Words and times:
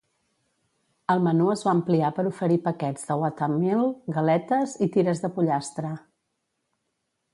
El 1.15 1.19
menú 1.25 1.49
es 1.55 1.61
va 1.67 1.73
ampliar 1.73 2.09
per 2.19 2.25
oferir 2.31 2.57
paquets 2.69 3.05
de 3.09 3.17
Whatameal, 3.25 3.85
galetes 4.17 4.75
i 4.87 4.89
tires 4.97 5.23
de 5.27 5.33
pollastre. 5.37 5.93